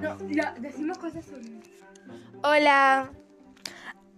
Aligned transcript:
No, 0.00 0.16
no, 0.16 0.44
decimos 0.60 0.98
cosas. 0.98 1.26
Hola. 2.42 3.10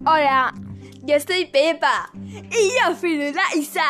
Hola. 0.05 0.55
Yo 1.03 1.19
soy 1.21 1.47
Pepa. 1.47 2.11
Y 2.15 2.71
yo 2.79 2.95
soy 2.95 3.35
Isa. 3.57 3.83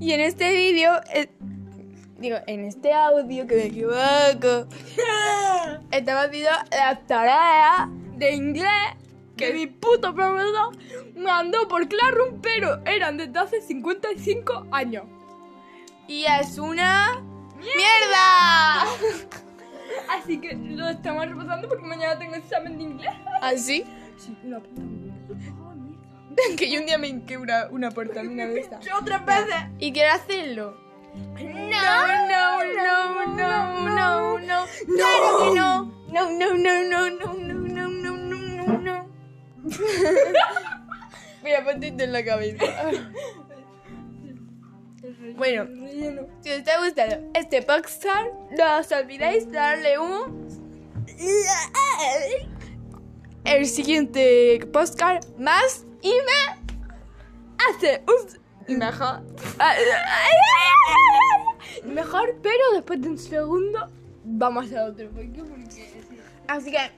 Y 0.00 0.12
en 0.12 0.20
este 0.20 0.52
vídeo. 0.52 1.00
eh, 1.14 1.30
digo, 2.18 2.38
en 2.46 2.64
este 2.64 2.92
audio 2.92 3.46
que 3.46 3.54
me 3.54 3.64
equivoco. 3.66 4.68
Estamos 5.90 6.26
haciendo 6.26 6.50
la 6.70 7.00
tarea 7.06 7.88
de 8.16 8.34
inglés 8.34 8.96
que 9.36 9.52
mi 9.52 9.66
puto 9.66 10.14
profesor 10.14 10.76
mandó 11.16 11.68
por 11.68 11.88
Classroom, 11.88 12.40
pero 12.40 12.84
eran 12.84 13.16
desde 13.16 13.38
hace 13.38 13.60
55 13.60 14.66
años. 14.72 15.04
Y 16.08 16.24
es 16.24 16.58
una. 16.58 17.22
¡Mierda! 17.56 18.31
Así 20.12 20.38
que 20.40 20.54
lo 20.54 20.88
estamos 20.88 21.26
repasando 21.28 21.68
porque 21.68 21.84
mañana 21.84 22.18
tengo 22.18 22.34
examen 22.34 22.76
de 22.76 22.84
inglés. 22.84 23.12
¿Así? 23.40 23.84
Sí, 24.18 24.36
una 24.44 24.60
puta 24.60 24.82
mierda. 24.82 25.14
Oh, 25.60 25.74
mierda. 25.74 26.56
que 26.56 26.70
yo 26.70 26.80
un 26.80 26.86
día 26.86 26.98
me 26.98 27.08
hinqué 27.08 27.38
una, 27.38 27.68
una 27.70 27.90
portamina 27.90 28.46
de 28.46 28.60
esta. 28.60 28.80
Yo 28.80 28.98
otras 28.98 29.24
veces. 29.24 29.54
Y 29.78 29.92
quiero 29.92 30.12
hacerlo. 30.12 30.76
No, 31.14 32.06
no, 32.28 32.64
no, 32.64 33.26
no, 33.26 33.88
no, 33.88 34.38
no. 34.38 34.66
Claro 34.96 35.38
que 35.38 35.58
no. 35.58 36.02
No, 36.12 36.30
no, 36.30 36.54
no, 36.54 36.84
no, 36.84 37.10
no, 37.10 37.32
no, 37.34 37.54
no, 37.54 37.88
no, 37.88 38.16
no, 38.18 38.38
no, 38.38 38.78
no. 38.78 39.06
Mira, 41.42 41.64
ponte 41.64 41.88
esto 41.88 42.04
en 42.04 42.12
la 42.12 42.24
cabeza. 42.24 42.64
Bueno, 45.22 45.68
si 46.40 46.50
os 46.50 46.58
está 46.58 46.84
gustando 46.84 47.30
este 47.34 47.62
podcast, 47.62 48.26
no 48.58 48.78
os 48.80 48.90
olvidéis 48.90 49.48
darle 49.52 49.96
un... 49.96 50.48
El 53.44 53.66
siguiente 53.66 54.68
podcast 54.72 55.28
más 55.38 55.86
y 56.02 56.10
me 56.10 56.74
hace 57.68 58.02
un... 58.08 58.78
Mejor. 58.78 59.22
Mejor, 61.84 62.34
pero 62.42 62.72
después 62.74 63.00
de 63.00 63.08
un 63.10 63.18
segundo 63.18 63.90
vamos 64.24 64.72
a 64.72 64.86
otro. 64.86 65.08
Porque 65.10 65.40
sí. 65.70 65.84
Así 66.48 66.72
que... 66.72 66.90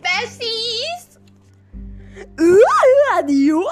¡Besis! 0.00 1.18
¡Adiós! 3.16 3.66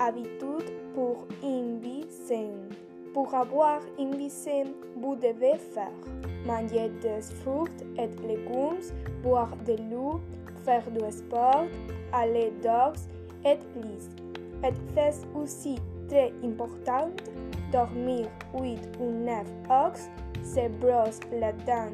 Habitude 0.00 0.70
pour 0.94 1.26
une 1.42 1.78
vie 1.80 2.06
saine. 2.08 2.68
Pour 3.12 3.34
avoir 3.34 3.80
une 3.98 4.14
vie 4.14 4.30
saine, 4.30 4.72
vous 4.96 5.16
devez 5.16 5.58
faire 5.58 5.90
manger 6.46 6.90
des 7.02 7.20
fruits 7.20 7.70
et 7.96 8.06
légumes, 8.26 8.80
boire 9.22 9.56
de 9.66 9.76
l'eau, 9.90 10.20
faire 10.64 10.88
du 10.90 11.00
sport, 11.10 11.66
aller 12.12 12.52
dehors 12.62 12.94
et 13.44 13.58
lire. 13.80 14.64
Et 14.64 14.72
c'est 14.94 15.26
aussi 15.34 15.76
très 16.08 16.32
important 16.44 17.10
dormir 17.72 18.28
8 18.54 18.78
ou 19.00 19.10
9 19.10 19.46
heures, 19.70 19.92
se 20.42 20.68
brosser 20.80 21.20
la 21.40 21.52
dent 21.52 21.92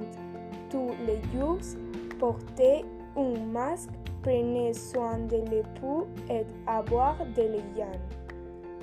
tous 0.70 0.90
les 1.06 1.20
jours, 1.32 1.58
porter 2.18 2.84
un 3.16 3.38
masque, 3.52 3.90
prenez 4.24 4.72
soin 4.72 5.18
de 5.18 5.36
l'époux 5.50 6.06
et 6.30 6.44
avoir 6.66 7.16
de 7.36 7.42
l'hygiène. 7.42 8.00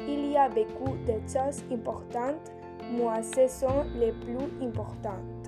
Il 0.08 0.32
y 0.32 0.38
a 0.38 0.48
beaucoup 0.48 0.96
de 1.08 1.14
choses 1.28 1.64
importantes, 1.72 2.52
moi 2.92 3.22
ce 3.24 3.48
sont 3.48 3.86
les 3.96 4.12
plus 4.12 4.66
importantes. 4.66 5.41